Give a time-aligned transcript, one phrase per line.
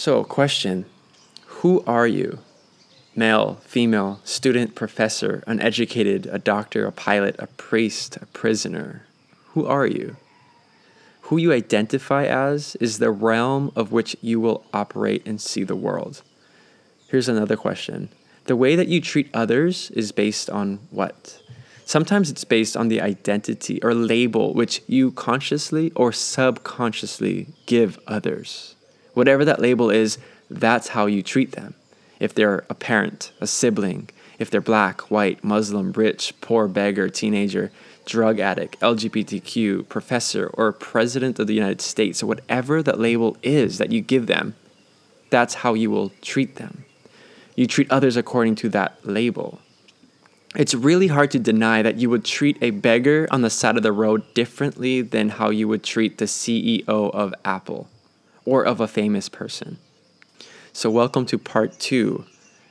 [0.00, 0.86] So, question
[1.60, 2.38] Who are you?
[3.14, 9.02] Male, female, student, professor, uneducated, a doctor, a pilot, a priest, a prisoner.
[9.48, 10.16] Who are you?
[11.24, 15.76] Who you identify as is the realm of which you will operate and see the
[15.76, 16.22] world.
[17.08, 18.08] Here's another question
[18.46, 21.42] The way that you treat others is based on what?
[21.84, 28.76] Sometimes it's based on the identity or label which you consciously or subconsciously give others.
[29.20, 30.16] Whatever that label is,
[30.48, 31.74] that's how you treat them.
[32.18, 34.08] If they're a parent, a sibling,
[34.38, 37.70] if they're black, white, Muslim, rich, poor, beggar, teenager,
[38.06, 43.76] drug addict, LGBTQ, professor, or president of the United States, or whatever that label is
[43.76, 44.54] that you give them,
[45.28, 46.86] that's how you will treat them.
[47.54, 49.60] You treat others according to that label.
[50.56, 53.82] It's really hard to deny that you would treat a beggar on the side of
[53.82, 57.86] the road differently than how you would treat the CEO of Apple
[58.44, 59.78] or of a famous person.
[60.72, 62.24] So, welcome to part two,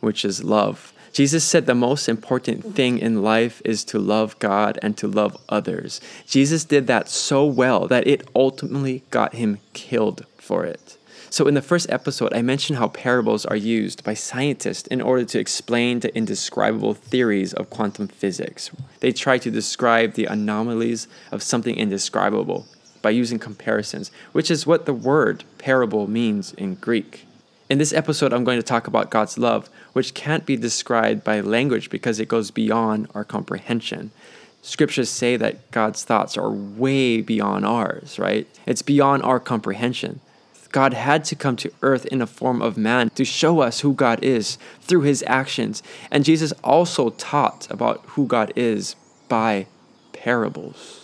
[0.00, 0.92] which is love.
[1.12, 5.36] Jesus said the most important thing in life is to love God and to love
[5.48, 6.00] others.
[6.26, 10.96] Jesus did that so well that it ultimately got him killed for it.
[11.28, 15.24] So, in the first episode, I mentioned how parables are used by scientists in order
[15.24, 18.70] to explain the indescribable theories of quantum physics.
[19.00, 22.66] They try to describe the anomalies of something indescribable
[23.02, 27.26] by using comparisons, which is what the word parable means in Greek.
[27.68, 31.40] In this episode, I'm going to talk about God's love, which can't be described by
[31.40, 34.10] language because it goes beyond our comprehension.
[34.60, 38.46] Scriptures say that God's thoughts are way beyond ours, right?
[38.66, 40.20] It's beyond our comprehension.
[40.70, 43.92] God had to come to earth in the form of man to show us who
[43.92, 45.82] God is through his actions.
[46.10, 48.96] And Jesus also taught about who God is
[49.28, 49.66] by
[50.12, 51.01] parables.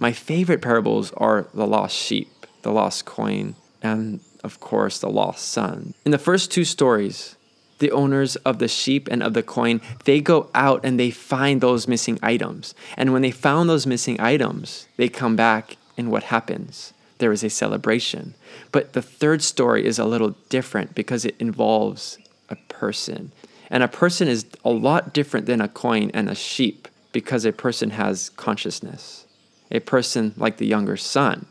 [0.00, 5.48] My favorite parables are the lost sheep, the lost coin, and of course, the lost
[5.48, 5.94] son.
[6.04, 7.36] In the first two stories,
[7.78, 11.60] the owners of the sheep and of the coin, they go out and they find
[11.60, 12.74] those missing items.
[12.96, 16.92] And when they found those missing items, they come back and what happens?
[17.20, 18.34] there is a celebration.
[18.72, 22.18] But the third story is a little different because it involves
[22.48, 23.30] a person.
[23.70, 27.52] And a person is a lot different than a coin and a sheep because a
[27.52, 29.26] person has consciousness.
[29.70, 31.46] A person, like the younger son,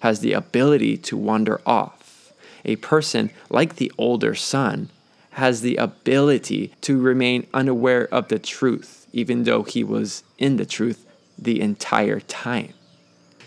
[0.00, 2.32] has the ability to wander off.
[2.64, 4.90] A person, like the older son,
[5.32, 10.66] has the ability to remain unaware of the truth, even though he was in the
[10.66, 11.06] truth
[11.38, 12.72] the entire time.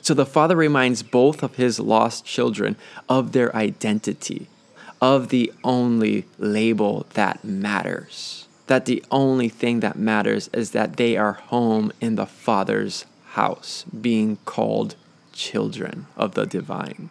[0.01, 2.75] So the father reminds both of his lost children
[3.07, 4.47] of their identity,
[5.01, 8.47] of the only label that matters.
[8.67, 13.05] That the only thing that matters is that they are home in the father's
[13.38, 14.96] house, being called
[15.31, 17.09] children of the divine.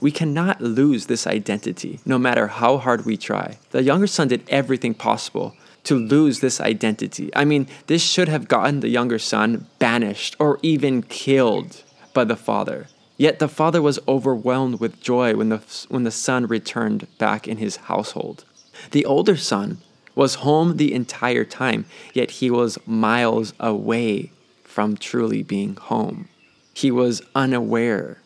[0.00, 3.58] We cannot lose this identity no matter how hard we try.
[3.70, 7.30] The younger son did everything possible to lose this identity.
[7.34, 11.82] I mean, this should have gotten the younger son banished or even killed
[12.14, 12.86] by the father.
[13.16, 17.56] Yet the father was overwhelmed with joy when the, when the son returned back in
[17.56, 18.44] his household.
[18.90, 19.78] The older son
[20.14, 24.32] was home the entire time, yet he was miles away
[24.76, 26.28] from truly being home.
[26.74, 28.18] He was unaware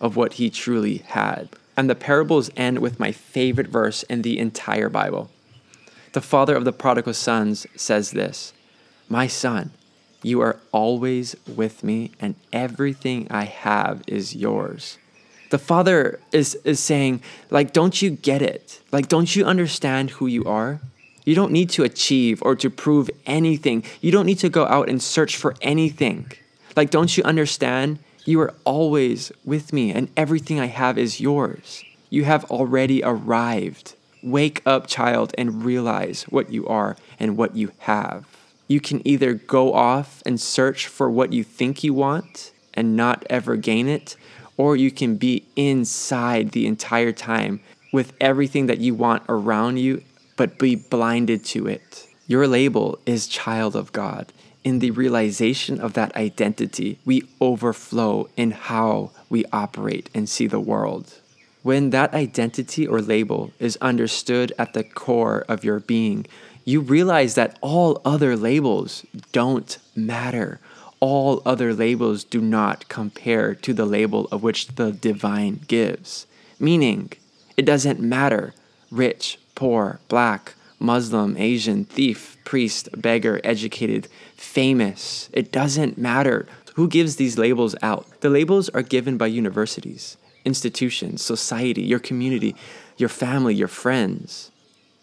[0.00, 1.50] of what he truly had.
[1.76, 5.30] And the parables end with my favorite verse in the entire Bible.
[6.14, 8.54] The father of the prodigal sons says this
[9.06, 9.72] My son,
[10.22, 14.96] you are always with me, and everything I have is yours.
[15.50, 17.20] The Father is, is saying,
[17.50, 18.80] like, don't you get it?
[18.92, 20.80] Like, don't you understand who you are?
[21.28, 23.84] You don't need to achieve or to prove anything.
[24.00, 26.32] You don't need to go out and search for anything.
[26.74, 27.98] Like, don't you understand?
[28.24, 31.84] You are always with me, and everything I have is yours.
[32.08, 33.94] You have already arrived.
[34.22, 38.24] Wake up, child, and realize what you are and what you have
[38.68, 43.26] you can either go off and search for what you think you want and not
[43.30, 44.14] ever gain it,
[44.56, 47.60] or you can be inside the entire time
[47.90, 50.02] with everything that you want around you,
[50.38, 52.06] but be blinded to it.
[52.26, 54.32] Your label is child of God.
[54.64, 60.60] In the realization of that identity, we overflow in how we operate and see the
[60.60, 61.14] world.
[61.62, 66.26] When that identity or label is understood at the core of your being,
[66.64, 70.60] you realize that all other labels don't matter.
[71.00, 76.26] All other labels do not compare to the label of which the divine gives.
[76.60, 77.12] Meaning,
[77.56, 78.54] it doesn't matter
[78.90, 84.06] rich, poor, black, Muslim, Asian, thief, priest, beggar, educated,
[84.36, 85.28] famous.
[85.32, 86.46] It doesn't matter
[86.76, 88.06] who gives these labels out.
[88.20, 92.54] The labels are given by universities institutions, society, your community,
[92.96, 94.52] your family, your friends.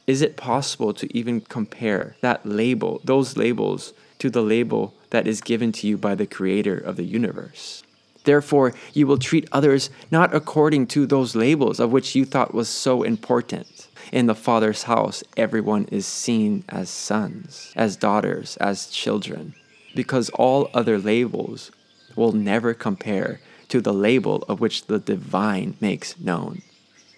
[0.07, 5.41] Is it possible to even compare that label, those labels, to the label that is
[5.41, 7.83] given to you by the creator of the universe?
[8.23, 12.69] Therefore, you will treat others not according to those labels of which you thought was
[12.69, 13.74] so important.
[14.15, 19.55] In the Father's house, everyone is seen as sons, as daughters, as children,
[19.93, 21.69] because all other labels
[22.15, 26.61] will never compare to the label of which the divine makes known.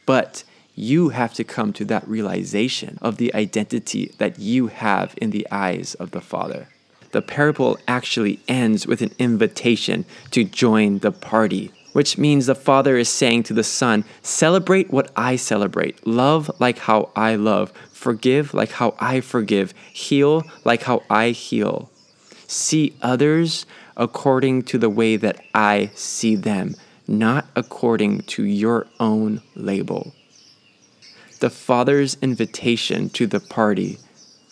[0.07, 5.29] But you have to come to that realization of the identity that you have in
[5.29, 6.67] the eyes of the Father.
[7.11, 12.95] The parable actually ends with an invitation to join the party, which means the Father
[12.95, 18.53] is saying to the Son, Celebrate what I celebrate, love like how I love, forgive
[18.53, 21.89] like how I forgive, heal like how I heal.
[22.45, 23.65] See others
[23.95, 26.75] according to the way that I see them,
[27.07, 30.13] not according to your own label.
[31.39, 33.97] The Father's invitation to the party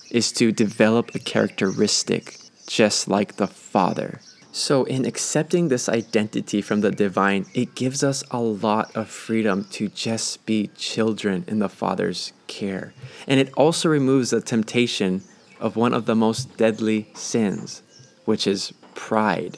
[0.09, 4.19] is to develop a characteristic just like the Father.
[4.57, 9.65] So, in accepting this identity from the divine, it gives us a lot of freedom
[9.71, 12.93] to just be children in the Father's care.
[13.27, 15.23] And it also removes the temptation
[15.59, 17.83] of one of the most deadly sins,
[18.23, 19.57] which is pride.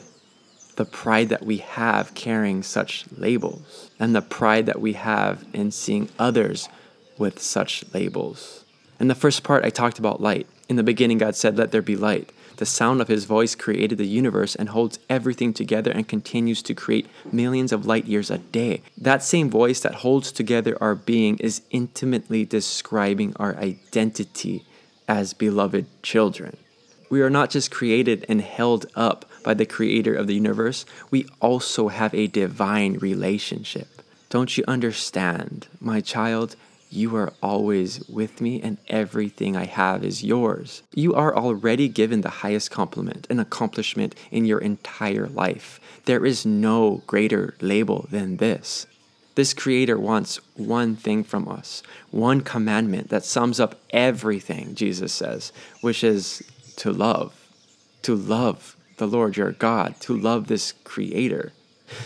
[0.74, 5.70] The pride that we have carrying such labels, and the pride that we have in
[5.70, 6.68] seeing others
[7.16, 8.64] with such labels.
[8.98, 10.48] In the first part, I talked about light.
[10.68, 12.32] In the beginning, God said, Let there be light.
[12.58, 16.74] The sound of his voice created the universe and holds everything together and continues to
[16.74, 18.82] create millions of light years a day.
[18.96, 24.64] That same voice that holds together our being is intimately describing our identity
[25.06, 26.56] as beloved children.
[27.08, 31.26] We are not just created and held up by the creator of the universe, we
[31.40, 34.02] also have a divine relationship.
[34.30, 36.56] Don't you understand, my child?
[36.90, 40.82] You are always with me, and everything I have is yours.
[40.94, 45.80] You are already given the highest compliment and accomplishment in your entire life.
[46.06, 48.86] There is no greater label than this.
[49.34, 55.52] This Creator wants one thing from us, one commandment that sums up everything, Jesus says,
[55.80, 56.42] which is
[56.76, 57.34] to love.
[58.02, 61.52] To love the Lord your God, to love this Creator.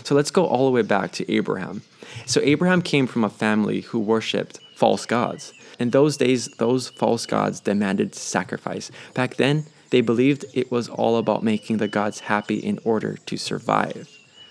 [0.05, 1.82] So let's go all the way back to Abraham.
[2.26, 5.52] So, Abraham came from a family who worshiped false gods.
[5.79, 8.90] In those days, those false gods demanded sacrifice.
[9.14, 13.37] Back then, they believed it was all about making the gods happy in order to
[13.37, 14.08] survive.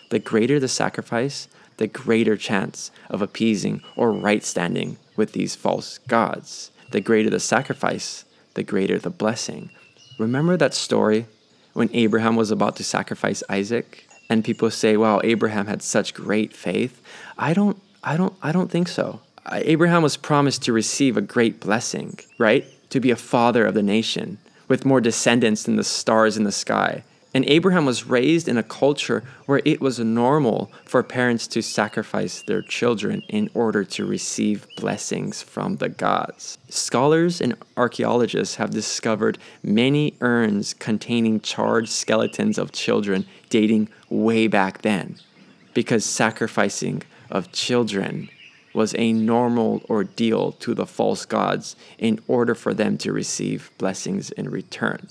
[0.10, 5.98] The greater the sacrifice, the greater chance of appeasing or right standing with these false
[6.08, 6.72] gods.
[6.92, 8.24] The greater the sacrifice,
[8.54, 9.70] the greater the blessing.
[10.18, 11.26] Remember that story
[11.74, 14.08] when Abraham was about to sacrifice Isaac?
[14.30, 17.02] And people say, wow, Abraham had such great faith.
[17.38, 19.20] I don't I don't I don't think so.
[19.50, 22.66] Abraham was promised to receive a great blessing, right?
[22.92, 26.52] To be a father of the nation with more descendants than the stars in the
[26.52, 27.04] sky.
[27.34, 32.42] And Abraham was raised in a culture where it was normal for parents to sacrifice
[32.42, 36.58] their children in order to receive blessings from the gods.
[36.68, 44.82] Scholars and archaeologists have discovered many urns containing charred skeletons of children dating way back
[44.82, 45.16] then,
[45.74, 48.30] because sacrificing of children
[48.74, 54.32] was a normal ordeal to the false gods in order for them to receive blessings
[54.32, 55.08] in return.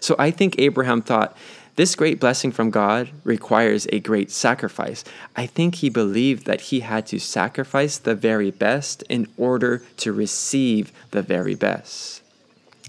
[0.00, 1.36] So I think Abraham thought,
[1.76, 5.04] this great blessing from God requires a great sacrifice.
[5.36, 10.12] I think he believed that he had to sacrifice the very best in order to
[10.12, 12.22] receive the very best.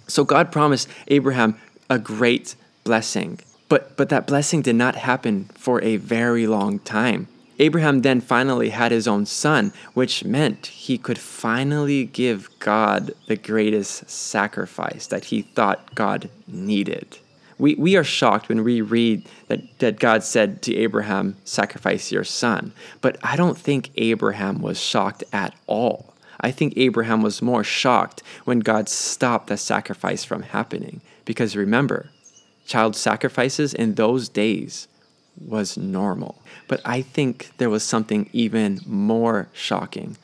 [0.08, 1.60] So God promised Abraham
[1.90, 2.56] a great
[2.86, 3.40] blessing.
[3.68, 7.28] But, but that blessing did not happen for a very long time.
[7.60, 13.36] Abraham then finally had his own son, which meant he could finally give God the
[13.36, 17.18] greatest sacrifice that he thought God needed.
[17.60, 22.24] We, we are shocked when we read that, that God said to Abraham, Sacrifice your
[22.24, 22.72] son.
[23.02, 26.14] But I don't think Abraham was shocked at all.
[26.40, 31.02] I think Abraham was more shocked when God stopped the sacrifice from happening.
[31.26, 32.12] Because remember,
[32.68, 34.88] child sacrifices in those days
[35.40, 36.42] was normal.
[36.68, 40.18] But I think there was something even more shocking.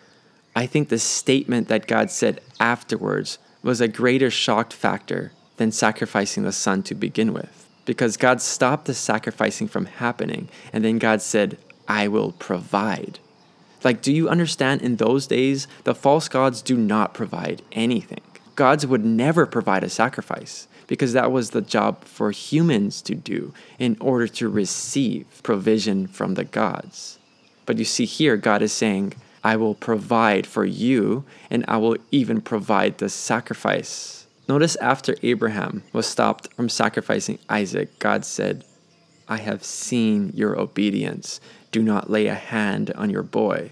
[0.56, 6.44] I think the statement that God said afterwards was a greater shock factor than sacrificing
[6.44, 7.68] the son to begin with.
[7.86, 13.20] Because God stopped the sacrificing from happening, and then God said, I will provide.
[13.84, 18.22] Like, do you understand in those days, the false gods do not provide anything?
[18.56, 23.54] Gods would never provide a sacrifice because that was the job for humans to do
[23.80, 27.20] in order to receive provision from the gods.
[27.66, 29.14] But you see, here, God is saying,
[29.44, 34.28] I will provide for you, and I will even provide the sacrifice.
[34.48, 38.66] Notice after Abraham was stopped from sacrificing Isaac, God said,
[39.28, 41.40] I have seen your obedience.
[41.72, 43.72] Do not lay a hand on your boy.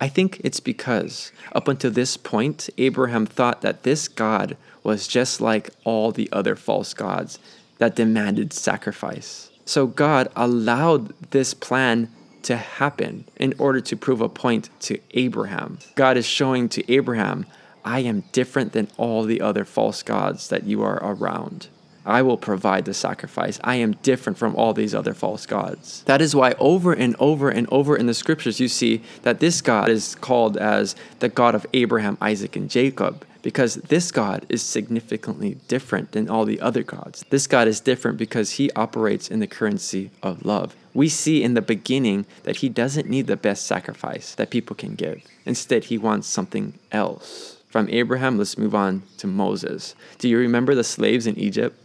[0.00, 5.40] I think it's because up until this point, Abraham thought that this God was just
[5.40, 7.38] like all the other false gods
[7.78, 9.50] that demanded sacrifice.
[9.64, 12.10] So God allowed this plan
[12.42, 15.78] to happen in order to prove a point to Abraham.
[15.96, 17.44] God is showing to Abraham,
[17.84, 21.68] I am different than all the other false gods that you are around.
[22.08, 23.60] I will provide the sacrifice.
[23.62, 26.02] I am different from all these other false gods.
[26.04, 29.60] That is why over and over and over in the scriptures you see that this
[29.60, 34.62] God is called as the God of Abraham, Isaac, and Jacob because this God is
[34.62, 37.24] significantly different than all the other gods.
[37.30, 40.74] This God is different because he operates in the currency of love.
[40.94, 44.94] We see in the beginning that he doesn't need the best sacrifice that people can
[44.94, 45.22] give.
[45.44, 47.58] Instead, he wants something else.
[47.68, 49.94] From Abraham, let's move on to Moses.
[50.18, 51.78] Do you remember the slaves in Egypt?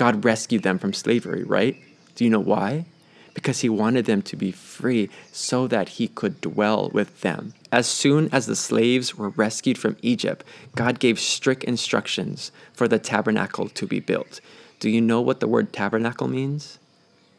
[0.00, 1.76] God rescued them from slavery, right?
[2.14, 2.86] Do you know why?
[3.34, 7.52] Because he wanted them to be free so that he could dwell with them.
[7.70, 10.42] As soon as the slaves were rescued from Egypt,
[10.74, 14.40] God gave strict instructions for the tabernacle to be built.
[14.78, 16.78] Do you know what the word tabernacle means?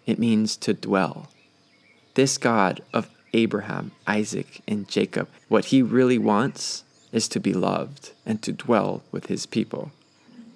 [0.05, 1.31] It means to dwell.
[2.13, 8.11] This God of Abraham, Isaac, and Jacob, what he really wants is to be loved
[8.23, 9.91] and to dwell with his people.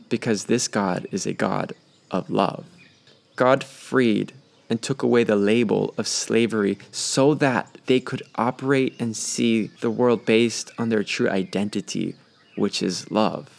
[0.07, 1.73] Because this God is a God
[2.17, 2.65] of love.
[3.35, 4.33] God freed
[4.69, 9.91] and took away the label of slavery so that they could operate and see the
[9.91, 12.15] world based on their true identity,
[12.55, 13.49] which is love.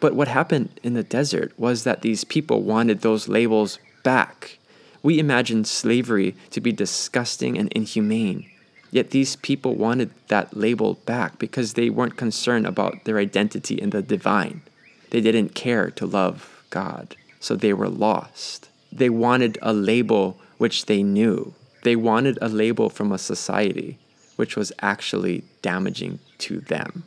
[0.00, 4.58] But what happened in the desert was that these people wanted those labels back.
[5.02, 8.48] We imagine slavery to be disgusting and inhumane.
[8.90, 13.90] Yet these people wanted that label back because they weren't concerned about their identity in
[13.90, 14.62] the divine.
[15.10, 18.70] They didn't care to love God so they were lost.
[18.90, 21.52] They wanted a label which they knew.
[21.82, 23.98] They wanted a label from a society
[24.36, 27.04] which was actually damaging to them.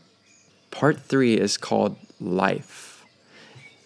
[0.70, 3.04] Part three is called life.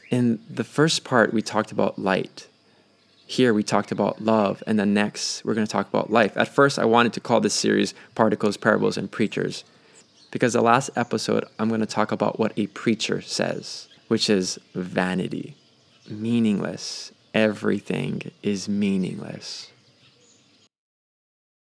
[0.09, 2.47] In the first part, we talked about light.
[3.25, 6.35] Here, we talked about love, and then next, we're going to talk about life.
[6.35, 9.63] At first, I wanted to call this series Particles, Parables, and Preachers
[10.31, 14.59] because the last episode, I'm going to talk about what a preacher says, which is
[14.75, 15.55] vanity
[16.11, 17.11] meaningless.
[17.33, 19.70] Everything is meaningless.